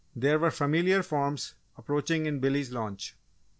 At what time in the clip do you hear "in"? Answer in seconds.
2.25-2.39